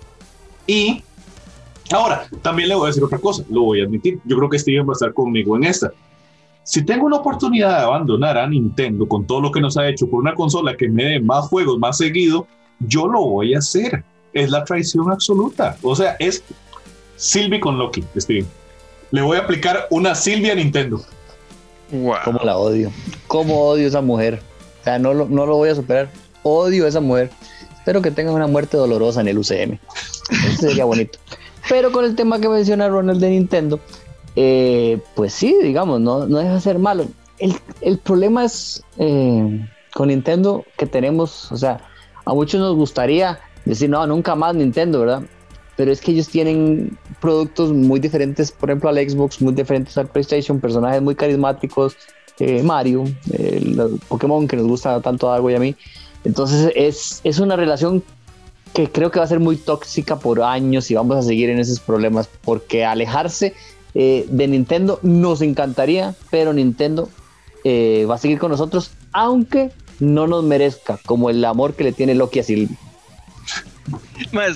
y 0.67 1.03
ahora 1.91 2.29
también 2.43 2.69
le 2.69 2.75
voy 2.75 2.85
a 2.85 2.87
decir 2.89 3.05
otra 3.05 3.19
cosa, 3.19 3.45
lo 3.51 3.63
voy 3.63 3.81
a 3.81 3.85
admitir, 3.85 4.21
yo 4.25 4.37
creo 4.37 4.49
que 4.49 4.59
Steven 4.59 4.87
va 4.87 4.93
a 4.93 4.95
estar 4.95 5.13
conmigo 5.13 5.57
en 5.57 5.65
esta 5.65 5.93
si 6.71 6.85
tengo 6.85 7.07
una 7.07 7.17
oportunidad 7.17 7.79
de 7.79 7.85
abandonar 7.85 8.39
a 8.39 8.47
Nintendo 8.47 9.07
con 9.09 9.27
todo 9.27 9.41
lo 9.41 9.51
que 9.51 9.61
nos 9.61 9.77
ha 9.77 9.89
hecho 9.89 10.09
por 10.09 10.21
una 10.21 10.35
consola 10.35 10.77
que 10.77 10.89
me 10.89 11.05
dé 11.05 11.21
más 11.21 11.49
juegos 11.49 11.81
más 11.81 11.99
seguido, 11.99 12.47
yo 12.79 13.09
lo 13.09 13.25
voy 13.25 13.55
a 13.55 13.59
hacer. 13.59 14.05
Es 14.33 14.51
la 14.51 14.63
traición 14.63 15.11
absoluta. 15.11 15.77
O 15.83 15.97
sea, 15.97 16.15
es 16.21 16.45
Silvi 17.17 17.59
con 17.59 17.77
Loki, 17.77 18.05
Steve. 18.17 18.47
Le 19.11 19.23
voy 19.23 19.39
a 19.39 19.41
aplicar 19.41 19.89
una 19.91 20.15
Silvia 20.15 20.53
a 20.53 20.55
Nintendo. 20.55 21.03
Wow. 21.93 22.17
Cómo 22.25 22.41
la 22.45 22.57
odio. 22.57 22.93
Cómo 23.27 23.63
odio 23.69 23.89
esa 23.89 24.01
mujer. 24.01 24.41
O 24.81 24.85
sea, 24.85 24.99
no 24.99 25.15
lo, 25.15 25.29
no 25.29 25.47
lo 25.47 25.57
voy 25.57 25.69
a 25.69 25.75
superar. 25.75 26.09
Odio 26.43 26.87
a 26.87 26.89
esa 26.89 27.01
mujer. 27.01 27.31
Espero 27.77 28.03
que 28.03 28.11
tenga 28.11 28.33
una 28.33 28.47
muerte 28.47 28.77
dolorosa 28.77 29.21
en 29.21 29.29
el 29.29 29.39
UCM. 29.39 29.79
Eso 30.31 30.69
sería 30.69 30.85
bonito. 30.85 31.19
Pero 31.69 31.93
con 31.93 32.05
el 32.05 32.15
tema 32.15 32.41
que 32.41 32.49
menciona 32.49 32.89
Ronald 32.89 33.21
de 33.21 33.31
Nintendo, 33.31 33.81
eh, 34.37 35.01
pues 35.15 35.33
sí, 35.33 35.57
digamos, 35.63 36.01
no, 36.01 36.27
no 36.27 36.39
deja 36.39 36.55
de 36.55 36.61
ser 36.61 36.79
malo. 36.79 37.07
El, 37.81 37.99
problema 37.99 38.45
es 38.45 38.83
eh, 38.99 39.67
con 39.95 40.09
Nintendo 40.09 40.65
que 40.77 40.87
tenemos, 40.87 41.51
o 41.51 41.57
sea, 41.57 41.81
a 42.25 42.35
muchos 42.35 42.61
nos 42.61 42.77
gustaría 42.77 43.41
decir, 43.65 43.89
no, 43.89 44.07
nunca 44.07 44.35
más 44.35 44.55
Nintendo, 44.55 45.01
¿verdad? 45.01 45.23
Pero 45.81 45.93
es 45.93 46.03
que 46.03 46.11
ellos 46.11 46.29
tienen 46.29 46.99
productos 47.23 47.73
muy 47.73 48.01
diferentes, 48.01 48.53
por 48.53 48.69
ejemplo, 48.69 48.91
al 48.91 48.99
Xbox, 48.99 49.41
muy 49.41 49.55
diferentes 49.55 49.97
al 49.97 50.09
PlayStation, 50.09 50.61
personajes 50.61 51.01
muy 51.01 51.15
carismáticos, 51.15 51.97
eh, 52.39 52.63
Mario, 52.63 53.05
el 53.33 53.99
Pokémon 54.07 54.47
que 54.47 54.57
nos 54.57 54.67
gusta 54.67 55.01
tanto 55.01 55.33
a 55.33 55.37
algo 55.37 55.51
y 55.51 55.55
a 55.55 55.59
mí. 55.59 55.75
Entonces 56.23 56.71
es, 56.77 57.23
es 57.25 57.39
una 57.39 57.57
relación 57.57 58.05
que 58.75 58.91
creo 58.91 59.11
que 59.11 59.21
va 59.21 59.25
a 59.25 59.29
ser 59.29 59.41
muy 59.41 59.57
tóxica 59.57 60.19
por 60.19 60.43
años 60.43 60.91
y 60.91 60.97
vamos 60.97 61.17
a 61.17 61.23
seguir 61.23 61.49
en 61.49 61.59
esos 61.59 61.81
problemas, 61.81 62.29
porque 62.45 62.85
alejarse 62.85 63.55
eh, 63.95 64.27
de 64.29 64.49
Nintendo 64.49 65.01
nos 65.03 65.41
encantaría, 65.41 66.15
pero 66.31 66.53
Nintendo 66.53 67.09
eh, 67.65 68.05
va 68.07 68.17
a 68.17 68.19
seguir 68.19 68.39
con 68.39 68.51
nosotros, 68.51 68.91
aunque 69.13 69.71
no 69.99 70.27
nos 70.27 70.45
merezca, 70.45 70.99
como 71.07 71.31
el 71.31 71.43
amor 71.43 71.73
que 71.73 71.85
le 71.85 71.93
tiene 71.93 72.15
Loki 72.15 72.41
a 72.41 72.43
Silvia. 72.43 72.77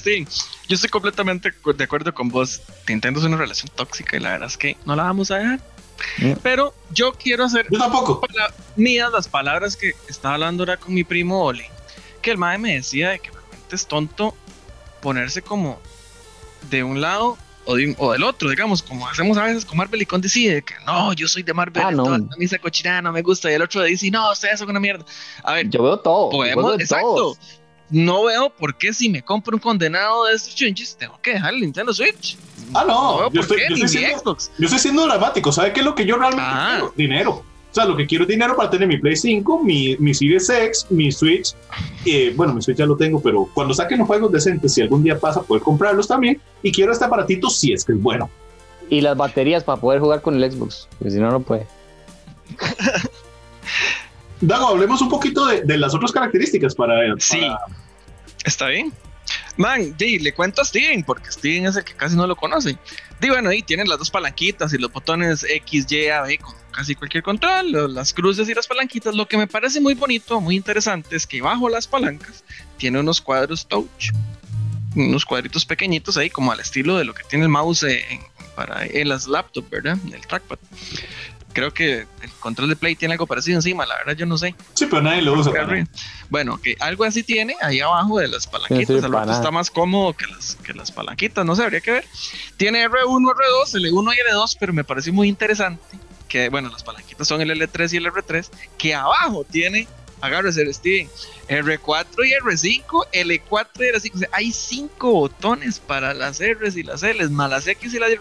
sí, 0.02 0.26
yo 0.68 0.74
estoy 0.74 0.90
completamente 0.90 1.52
de 1.76 1.84
acuerdo 1.84 2.14
con 2.14 2.28
vos. 2.28 2.62
Nintendo 2.88 3.20
es 3.20 3.26
una 3.26 3.36
relación 3.36 3.70
tóxica 3.74 4.16
y 4.16 4.20
la 4.20 4.32
verdad 4.32 4.48
es 4.48 4.56
que 4.56 4.76
no 4.84 4.96
la 4.96 5.04
vamos 5.04 5.30
a 5.30 5.38
dejar. 5.38 5.60
Pero 6.42 6.74
yo 6.90 7.12
quiero 7.12 7.44
hacer 7.44 7.66
yo 7.70 7.78
tampoco. 7.78 8.20
mías 8.76 9.10
las 9.12 9.28
palabras 9.28 9.76
que 9.76 9.94
estaba 10.08 10.34
hablando 10.34 10.62
ahora 10.62 10.76
con 10.76 10.94
mi 10.94 11.04
primo 11.04 11.44
Oli. 11.44 11.64
Que 12.20 12.30
el 12.30 12.38
madre 12.38 12.58
me 12.58 12.74
decía 12.74 13.10
de 13.10 13.18
que 13.20 13.30
realmente 13.30 13.76
es 13.76 13.86
tonto 13.86 14.34
ponerse 15.00 15.42
como 15.42 15.80
de 16.70 16.82
un 16.82 17.00
lado 17.00 17.36
o, 17.66 18.12
del 18.12 18.22
otro, 18.22 18.50
digamos, 18.50 18.82
como 18.82 19.08
hacemos 19.08 19.38
a 19.38 19.44
veces 19.44 19.64
con 19.64 19.78
Marvel 19.78 20.02
y 20.02 20.06
con 20.06 20.20
DC, 20.20 20.62
que 20.64 20.74
no, 20.86 21.12
yo 21.14 21.26
soy 21.28 21.42
de 21.42 21.54
Marvel, 21.54 21.82
ah, 21.82 21.90
no. 21.90 22.12
a 22.12 22.18
mí 22.18 22.44
esa 22.44 22.58
cochina 22.58 23.00
no 23.00 23.10
me 23.10 23.22
gusta, 23.22 23.50
y 23.50 23.54
el 23.54 23.62
otro 23.62 23.80
de 23.80 23.90
DC, 23.90 24.10
no, 24.10 24.30
ustedes 24.32 24.58
son 24.58 24.68
una 24.68 24.80
mierda. 24.80 25.04
A 25.42 25.54
ver, 25.54 25.70
yo 25.70 25.82
veo 25.82 25.98
todo. 25.98 26.30
Podemos, 26.30 26.74
exacto. 26.78 27.36
No 27.90 28.24
veo 28.24 28.50
por 28.50 28.76
qué 28.76 28.92
si 28.92 29.08
me 29.08 29.22
compro 29.22 29.56
un 29.56 29.60
condenado 29.60 30.24
de 30.24 30.34
estos 30.34 30.54
changes, 30.54 30.96
tengo 30.96 31.18
que 31.20 31.32
dejar 31.32 31.54
el 31.54 31.60
Nintendo 31.60 31.92
Switch. 31.92 32.36
Ah, 32.72 32.84
no, 32.86 33.30
yo, 33.30 33.40
estoy, 33.40 33.58
siendo, 33.58 34.36
yo, 34.58 34.66
estoy, 34.66 34.78
siendo, 34.78 35.06
dramático. 35.06 35.52
¿Sabe 35.52 35.72
qué 35.72 35.80
es 35.80 35.86
lo 35.86 35.94
que 35.94 36.06
yo 36.06 36.16
realmente 36.16 36.50
ah. 36.52 36.68
quiero? 36.70 36.94
Dinero. 36.96 37.30
O 37.70 37.74
sea, 37.74 37.84
lo 37.86 37.96
que 37.96 38.06
quiero 38.06 38.22
es 38.22 38.28
dinero 38.28 38.56
para 38.56 38.70
tener 38.70 38.86
mi 38.86 38.98
Play 38.98 39.16
5, 39.16 39.64
mi, 39.64 39.96
mi 39.98 40.14
Series 40.14 40.48
X, 40.48 40.86
mi 40.90 41.10
Switch. 41.10 41.54
Eh, 42.06 42.32
bueno, 42.36 42.54
mi 42.54 42.62
Switch 42.62 42.76
ya 42.76 42.86
lo 42.86 42.96
tengo, 42.96 43.20
pero 43.20 43.48
cuando 43.52 43.74
saquen 43.74 43.98
los 43.98 44.06
juegos 44.06 44.30
decentes, 44.30 44.74
si 44.74 44.80
algún 44.80 45.02
día 45.02 45.18
pasa, 45.18 45.42
poder 45.42 45.62
comprarlos 45.62 46.06
también. 46.06 46.40
Y 46.62 46.70
quiero 46.70 46.92
este 46.92 47.04
aparatito 47.04 47.50
si 47.50 47.72
es 47.72 47.84
que 47.84 47.92
es 47.92 48.00
bueno. 48.00 48.30
Y 48.88 49.00
las 49.00 49.16
baterías 49.16 49.64
para 49.64 49.80
poder 49.80 50.00
jugar 50.00 50.22
con 50.22 50.40
el 50.40 50.52
Xbox, 50.52 50.88
porque 50.98 51.10
si 51.10 51.18
no, 51.18 51.30
no 51.30 51.40
puede. 51.40 51.66
Dago, 54.46 54.68
hablemos 54.68 55.00
un 55.00 55.08
poquito 55.08 55.46
de, 55.46 55.78
las 55.78 55.94
otras 55.94 56.12
características 56.12 56.74
para, 56.74 56.94
para... 56.94 57.14
Sí, 57.18 57.40
está 58.44 58.68
bien. 58.68 58.92
Man, 59.56 59.94
le 59.98 60.34
cuento 60.34 60.60
a 60.60 60.64
Steven, 60.64 61.02
porque 61.04 61.30
Steven 61.30 61.66
es 61.66 61.76
el 61.76 61.84
que 61.84 61.94
casi 61.94 62.16
no 62.16 62.26
lo 62.26 62.36
conoce. 62.36 62.76
Di, 63.20 63.28
bueno, 63.28 63.50
ahí 63.50 63.62
tienen 63.62 63.88
las 63.88 63.98
dos 63.98 64.10
palanquitas 64.10 64.72
y 64.74 64.78
los 64.78 64.92
botones 64.92 65.46
X, 65.48 65.86
Y, 65.90 66.08
A, 66.08 66.22
B 66.22 66.38
con 66.38 66.54
casi 66.72 66.94
cualquier 66.94 67.22
control, 67.22 67.94
las 67.94 68.12
cruces 68.12 68.48
y 68.48 68.54
las 68.54 68.66
palanquitas. 68.66 69.14
Lo 69.14 69.26
que 69.26 69.38
me 69.38 69.46
parece 69.46 69.80
muy 69.80 69.94
bonito, 69.94 70.40
muy 70.40 70.56
interesante, 70.56 71.16
es 71.16 71.26
que 71.26 71.40
bajo 71.40 71.68
las 71.68 71.86
palancas 71.86 72.44
tiene 72.76 72.98
unos 72.98 73.20
cuadros 73.20 73.66
touch, 73.66 74.10
unos 74.96 75.24
cuadritos 75.24 75.64
pequeñitos 75.64 76.16
ahí, 76.16 76.28
como 76.28 76.52
al 76.52 76.60
estilo 76.60 76.98
de 76.98 77.04
lo 77.04 77.14
que 77.14 77.22
tiene 77.24 77.44
el 77.44 77.50
mouse 77.50 77.84
en, 77.84 78.20
para, 78.56 78.84
en 78.84 79.08
las 79.08 79.28
laptops, 79.28 79.70
¿verdad? 79.70 79.96
El 80.12 80.26
trackpad 80.26 80.58
creo 81.54 81.72
que 81.72 82.06
el 82.20 82.30
control 82.40 82.68
de 82.68 82.76
Play 82.76 82.96
tiene 82.96 83.14
algo 83.14 83.26
parecido 83.26 83.56
encima, 83.56 83.86
la 83.86 83.96
verdad 83.98 84.14
yo 84.14 84.26
no 84.26 84.36
sé. 84.36 84.54
Sí, 84.74 84.86
pero 84.86 85.00
nadie 85.00 85.22
lo 85.22 85.32
usa. 85.32 85.52
Bueno, 86.28 86.60
que 86.60 86.76
algo 86.80 87.04
así 87.04 87.22
tiene 87.22 87.56
ahí 87.62 87.80
abajo 87.80 88.18
de 88.18 88.28
las 88.28 88.46
palanquitas, 88.46 88.96
está 88.96 89.50
más 89.50 89.70
cómodo 89.70 90.12
que 90.12 90.26
las, 90.26 90.56
que 90.56 90.74
las 90.74 90.92
palanquitas, 90.92 91.46
no 91.46 91.56
sé, 91.56 91.62
habría 91.62 91.80
que 91.80 91.92
ver. 91.92 92.04
Tiene 92.58 92.86
R1, 92.86 93.06
R2, 93.06 93.80
L1 93.80 94.14
y 94.14 94.32
L2, 94.32 94.56
pero 94.60 94.72
me 94.72 94.84
pareció 94.84 95.12
muy 95.12 95.28
interesante 95.28 95.98
que, 96.28 96.48
bueno, 96.48 96.68
las 96.68 96.82
palanquitas 96.82 97.28
son 97.28 97.40
el 97.40 97.50
L3 97.50 97.92
y 97.92 97.96
el 97.96 98.06
R3, 98.06 98.50
que 98.76 98.94
abajo 98.94 99.44
tiene, 99.48 99.86
agárrese 100.20 100.62
el 100.62 100.74
Steven, 100.74 101.08
R4 101.48 102.06
y 102.26 102.32
R5, 102.42 102.82
L4 103.12 103.68
y 103.78 104.10
R5, 104.10 104.28
hay 104.32 104.50
cinco 104.50 105.12
botones 105.12 105.78
para 105.78 106.12
las 106.12 106.40
R's 106.40 106.76
y 106.76 106.82
las 106.82 107.04
L's, 107.04 107.30
más 107.30 107.48
las 107.48 107.68
X 107.68 107.94
y 107.94 107.98
las 108.00 108.10
Y 108.10 108.16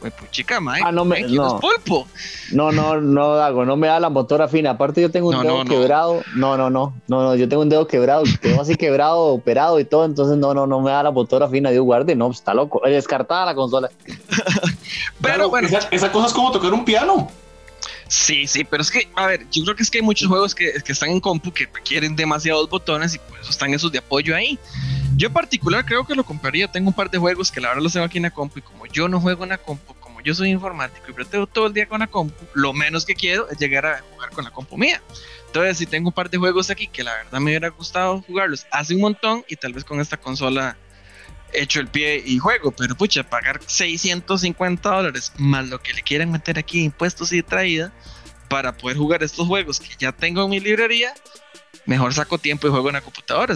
pues, 0.00 0.12
pues 0.18 0.30
chica, 0.30 0.60
Mike, 0.60 0.82
ah, 0.84 0.92
no 0.92 1.04
me, 1.04 1.22
no. 1.22 1.58
pulpo. 1.58 2.06
No, 2.52 2.70
no, 2.70 3.00
no, 3.00 3.34
Dago, 3.34 3.64
no 3.64 3.76
me 3.76 3.88
da 3.88 3.98
la 3.98 4.08
motora 4.08 4.48
fina. 4.48 4.70
Aparte, 4.70 5.00
yo 5.00 5.10
tengo 5.10 5.30
un 5.30 5.42
dedo 5.42 5.64
quebrado. 5.64 6.22
No. 6.36 6.56
no, 6.56 6.70
no, 6.70 6.94
no, 7.08 7.22
no, 7.22 7.34
yo 7.34 7.48
tengo 7.48 7.62
un 7.62 7.68
dedo 7.68 7.86
quebrado, 7.86 8.22
tengo 8.40 8.60
así 8.60 8.76
quebrado, 8.76 9.18
operado 9.18 9.80
y 9.80 9.84
todo. 9.84 10.04
Entonces, 10.04 10.36
no, 10.36 10.54
no, 10.54 10.66
no 10.66 10.80
me 10.80 10.90
da 10.90 11.02
la 11.02 11.10
motora 11.10 11.48
fina. 11.48 11.70
Dios 11.70 11.84
guarde, 11.84 12.14
no, 12.14 12.30
está 12.30 12.54
loco. 12.54 12.80
Descartada 12.84 13.46
la 13.46 13.54
consola. 13.54 13.90
pero 15.20 15.48
bueno. 15.48 15.68
Esa, 15.90 16.12
cosa 16.12 16.28
es 16.28 16.32
como 16.32 16.52
tocar 16.52 16.72
un 16.72 16.84
piano. 16.84 17.30
Sí, 18.06 18.46
sí, 18.46 18.64
pero 18.64 18.82
es 18.82 18.90
que, 18.90 19.08
a 19.16 19.26
ver, 19.26 19.46
yo 19.50 19.64
creo 19.64 19.76
que 19.76 19.82
es 19.82 19.90
que 19.90 19.98
hay 19.98 20.02
muchos 20.02 20.28
juegos 20.28 20.54
que, 20.54 20.72
que 20.82 20.92
están 20.92 21.10
en 21.10 21.20
compu 21.20 21.52
que 21.52 21.66
requieren 21.66 22.16
demasiados 22.16 22.70
botones 22.70 23.14
y 23.14 23.18
por 23.18 23.38
eso 23.38 23.50
están 23.50 23.74
esos 23.74 23.92
de 23.92 23.98
apoyo 23.98 24.34
ahí. 24.34 24.58
Yo 25.16 25.28
en 25.28 25.32
particular 25.32 25.84
creo 25.84 26.06
que 26.06 26.14
lo 26.14 26.24
compraría. 26.24 26.70
Tengo 26.70 26.88
un 26.88 26.94
par 26.94 27.10
de 27.10 27.18
juegos 27.18 27.50
que 27.50 27.60
la 27.60 27.68
verdad 27.68 27.82
los 27.82 27.92
tengo 27.92 28.06
aquí 28.06 28.18
en 28.18 28.24
la 28.24 28.30
compu 28.30 28.58
y 28.58 28.62
como 28.62 28.86
yo 28.86 29.08
no 29.08 29.20
juego 29.20 29.44
en 29.44 29.50
la 29.50 29.58
compu, 29.58 29.94
como 29.94 30.20
yo 30.20 30.34
soy 30.34 30.50
informático 30.50 31.06
y 31.10 31.24
tengo 31.24 31.46
todo 31.46 31.66
el 31.66 31.72
día 31.72 31.86
con 31.86 32.00
la 32.00 32.06
compu, 32.06 32.44
lo 32.54 32.72
menos 32.72 33.04
que 33.04 33.14
quiero 33.14 33.48
es 33.48 33.58
llegar 33.58 33.86
a 33.86 34.00
jugar 34.12 34.30
con 34.30 34.44
la 34.44 34.50
compu 34.50 34.76
mía. 34.76 35.02
Entonces, 35.46 35.78
si 35.78 35.86
tengo 35.86 36.08
un 36.08 36.14
par 36.14 36.30
de 36.30 36.38
juegos 36.38 36.70
aquí 36.70 36.86
que 36.86 37.02
la 37.02 37.14
verdad 37.14 37.40
me 37.40 37.50
hubiera 37.50 37.68
gustado 37.68 38.20
jugarlos 38.22 38.66
hace 38.70 38.94
un 38.94 39.00
montón 39.00 39.44
y 39.48 39.56
tal 39.56 39.72
vez 39.72 39.84
con 39.84 40.00
esta 40.00 40.16
consola 40.16 40.76
hecho 41.52 41.80
el 41.80 41.88
pie 41.88 42.22
y 42.24 42.38
juego, 42.38 42.70
pero 42.72 42.94
pucha, 42.94 43.22
pagar 43.22 43.60
650 43.66 44.88
dólares 44.88 45.32
más 45.38 45.66
lo 45.66 45.80
que 45.80 45.94
le 45.94 46.02
quieren 46.02 46.30
meter 46.30 46.58
aquí 46.58 46.82
impuestos 46.82 47.32
y 47.32 47.42
traída 47.42 47.92
para 48.48 48.76
poder 48.76 48.96
jugar 48.96 49.22
estos 49.22 49.46
juegos 49.46 49.80
que 49.80 49.94
ya 49.98 50.12
tengo 50.12 50.44
en 50.44 50.50
mi 50.50 50.60
librería, 50.60 51.14
mejor 51.86 52.14
saco 52.14 52.38
tiempo 52.38 52.66
y 52.66 52.70
juego 52.70 52.88
en 52.88 52.94
la 52.94 53.00
computadora, 53.00 53.54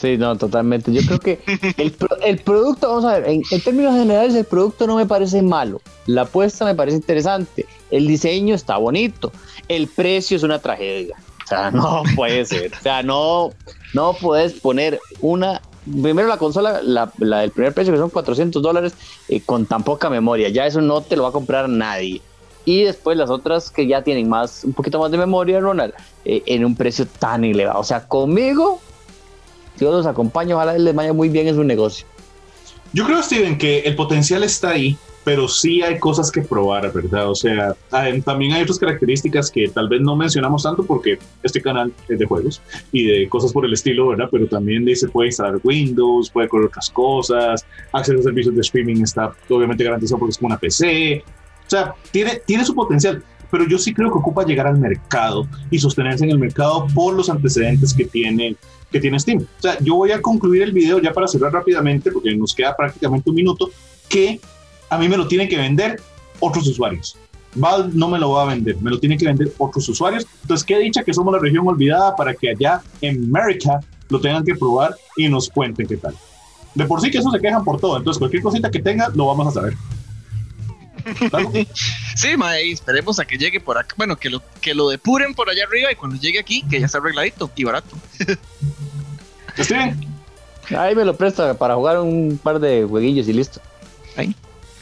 Sí, 0.00 0.16
no, 0.16 0.36
totalmente. 0.36 0.92
Yo 0.92 1.02
creo 1.02 1.18
que 1.18 1.40
el, 1.76 2.38
producto, 2.38 2.88
vamos 2.88 3.04
a 3.04 3.18
ver, 3.18 3.28
en, 3.28 3.42
términos 3.62 3.94
generales 3.94 4.34
el 4.34 4.46
producto 4.46 4.86
no 4.86 4.96
me 4.96 5.04
parece 5.04 5.42
malo. 5.42 5.82
La 6.06 6.22
apuesta 6.22 6.64
me 6.64 6.74
parece 6.74 6.96
interesante. 6.96 7.66
El 7.90 8.06
diseño 8.06 8.54
está 8.54 8.78
bonito. 8.78 9.30
El 9.68 9.88
precio 9.88 10.38
es 10.38 10.42
una 10.42 10.58
tragedia. 10.58 11.16
O 11.44 11.46
sea, 11.46 11.70
no 11.70 12.02
puede 12.16 12.46
ser. 12.46 12.72
O 12.72 12.82
sea, 12.82 13.02
no, 13.02 13.50
no 13.92 14.14
puedes 14.14 14.54
poner 14.54 14.98
una... 15.20 15.60
Primero 15.84 16.28
la 16.28 16.36
consola, 16.36 16.80
la, 16.82 17.10
del 17.18 17.50
primer 17.50 17.74
precio 17.74 17.92
que 17.92 17.98
son 17.98 18.10
400 18.10 18.62
dólares 18.62 18.94
eh, 19.28 19.42
con 19.44 19.66
tan 19.66 19.82
poca 19.82 20.08
memoria. 20.08 20.48
Ya 20.48 20.66
eso 20.66 20.80
no 20.80 21.02
te 21.02 21.16
lo 21.16 21.24
va 21.24 21.30
a 21.30 21.32
comprar 21.32 21.68
nadie. 21.68 22.22
Y 22.64 22.84
después 22.84 23.16
las 23.18 23.30
otras 23.30 23.70
que 23.70 23.86
ya 23.86 24.02
tienen 24.02 24.28
más, 24.28 24.64
un 24.64 24.72
poquito 24.72 24.98
más 24.98 25.10
de 25.10 25.18
memoria, 25.18 25.60
Ronald, 25.60 25.92
eh, 26.24 26.42
en 26.46 26.64
un 26.64 26.76
precio 26.76 27.06
tan 27.06 27.44
elevado. 27.44 27.80
O 27.80 27.84
sea, 27.84 28.06
conmigo 28.06 28.80
yo 29.80 29.90
los 29.90 30.06
acompaño, 30.06 30.56
ojalá 30.56 30.76
les 30.76 30.94
vaya 30.94 31.12
muy 31.12 31.28
bien 31.28 31.48
en 31.48 31.54
su 31.54 31.64
negocio. 31.64 32.06
Yo 32.92 33.04
creo, 33.06 33.22
Steven, 33.22 33.56
que 33.56 33.80
el 33.80 33.94
potencial 33.94 34.42
está 34.42 34.70
ahí, 34.70 34.96
pero 35.22 35.48
sí 35.48 35.82
hay 35.82 35.98
cosas 35.98 36.30
que 36.30 36.40
probar, 36.40 36.92
¿verdad? 36.92 37.30
O 37.30 37.34
sea, 37.34 37.74
también 38.24 38.52
hay 38.52 38.62
otras 38.62 38.78
características 38.78 39.50
que 39.50 39.68
tal 39.68 39.88
vez 39.88 40.00
no 40.00 40.16
mencionamos 40.16 40.62
tanto 40.62 40.82
porque 40.84 41.18
este 41.42 41.60
canal 41.60 41.92
es 42.08 42.18
de 42.18 42.26
juegos 42.26 42.60
y 42.90 43.04
de 43.04 43.28
cosas 43.28 43.52
por 43.52 43.64
el 43.64 43.72
estilo, 43.72 44.08
¿verdad? 44.08 44.28
Pero 44.30 44.46
también 44.46 44.84
se 44.96 45.08
puede 45.08 45.28
instalar 45.28 45.60
Windows, 45.62 46.30
puede 46.30 46.48
correr 46.48 46.66
otras 46.66 46.90
cosas, 46.90 47.64
acceso 47.92 48.18
a 48.18 48.22
servicios 48.22 48.54
de 48.54 48.60
streaming 48.62 49.02
está 49.02 49.32
obviamente 49.48 49.84
garantizado 49.84 50.18
porque 50.18 50.30
es 50.30 50.38
como 50.38 50.48
una 50.48 50.58
PC. 50.58 51.22
O 51.66 51.70
sea, 51.70 51.94
tiene, 52.10 52.40
tiene 52.46 52.64
su 52.64 52.74
potencial, 52.74 53.22
pero 53.50 53.66
yo 53.66 53.78
sí 53.78 53.92
creo 53.92 54.10
que 54.10 54.18
ocupa 54.18 54.44
llegar 54.44 54.66
al 54.66 54.78
mercado 54.78 55.46
y 55.70 55.78
sostenerse 55.78 56.24
en 56.24 56.30
el 56.30 56.38
mercado 56.38 56.86
por 56.94 57.14
los 57.14 57.28
antecedentes 57.28 57.94
que 57.94 58.04
tiene 58.04 58.56
que 58.90 59.00
tiene 59.00 59.20
Steam. 59.20 59.38
O 59.42 59.62
sea, 59.62 59.78
yo 59.80 59.94
voy 59.94 60.12
a 60.12 60.20
concluir 60.20 60.62
el 60.62 60.72
video 60.72 61.00
ya 61.00 61.12
para 61.12 61.28
cerrar 61.28 61.52
rápidamente, 61.52 62.10
porque 62.10 62.34
nos 62.34 62.54
queda 62.54 62.76
prácticamente 62.76 63.30
un 63.30 63.36
minuto, 63.36 63.70
que 64.08 64.40
a 64.88 64.98
mí 64.98 65.08
me 65.08 65.16
lo 65.16 65.28
tienen 65.28 65.48
que 65.48 65.56
vender 65.56 66.00
otros 66.40 66.66
usuarios. 66.66 67.16
Valve 67.54 67.90
no 67.94 68.08
me 68.08 68.18
lo 68.18 68.32
va 68.32 68.42
a 68.42 68.46
vender, 68.46 68.76
me 68.80 68.90
lo 68.90 68.98
tienen 68.98 69.18
que 69.18 69.26
vender 69.26 69.52
otros 69.58 69.88
usuarios. 69.88 70.26
Entonces, 70.42 70.64
qué 70.64 70.78
dicha 70.78 71.02
que 71.02 71.14
somos 71.14 71.32
la 71.32 71.40
región 71.40 71.66
olvidada 71.66 72.14
para 72.16 72.34
que 72.34 72.50
allá 72.50 72.80
en 73.00 73.24
América 73.24 73.80
lo 74.08 74.20
tengan 74.20 74.44
que 74.44 74.54
probar 74.54 74.94
y 75.16 75.28
nos 75.28 75.48
cuenten 75.48 75.86
qué 75.86 75.96
tal. 75.96 76.14
De 76.74 76.84
por 76.84 77.00
sí 77.00 77.10
que 77.10 77.18
eso 77.18 77.30
se 77.30 77.40
quejan 77.40 77.64
por 77.64 77.80
todo, 77.80 77.96
entonces 77.96 78.18
cualquier 78.18 78.42
cosita 78.42 78.70
que 78.70 78.80
tenga 78.80 79.08
lo 79.14 79.26
vamos 79.26 79.48
a 79.48 79.50
saber. 79.50 79.74
sí, 82.20 82.36
mae, 82.36 82.70
esperemos 82.70 83.18
a 83.18 83.24
que 83.24 83.38
llegue 83.38 83.60
por 83.60 83.78
acá. 83.78 83.94
Bueno, 83.96 84.16
que 84.16 84.30
lo, 84.30 84.42
que 84.60 84.74
lo 84.74 84.88
depuren 84.88 85.34
por 85.34 85.48
allá 85.48 85.64
arriba 85.64 85.90
y 85.90 85.94
cuando 85.94 86.16
llegue 86.18 86.38
aquí, 86.38 86.62
que 86.68 86.80
ya 86.80 86.86
está 86.86 86.98
arregladito 86.98 87.50
y 87.56 87.64
barato. 87.64 87.96
Ahí 90.76 90.94
me 90.94 91.04
lo 91.04 91.16
presta 91.16 91.54
para 91.54 91.74
jugar 91.74 92.00
un 92.00 92.38
par 92.42 92.60
de 92.60 92.86
jueguillos 92.88 93.26
y 93.28 93.32
listo. 93.32 93.60
Ahí. 94.16 94.34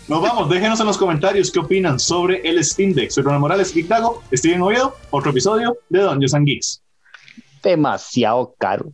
Nos 0.08 0.22
vamos, 0.22 0.48
déjenos 0.48 0.80
en 0.80 0.86
los 0.86 0.96
comentarios 0.96 1.50
qué 1.50 1.58
opinan 1.58 2.00
sobre 2.00 2.40
el 2.48 2.62
Steam 2.64 2.92
Deck. 2.94 3.10
Soy 3.10 3.22
Ronald 3.22 3.42
Morales, 3.42 3.74
Geek 3.74 3.88
Dago, 3.88 4.22
Steven 4.32 4.62
Oviedo, 4.62 4.96
otro 5.10 5.30
episodio 5.30 5.76
de 5.90 6.00
Dungeons 6.00 6.34
and 6.34 6.46
Geeks. 6.46 6.82
Demasiado 7.62 8.54
caro. 8.58 8.92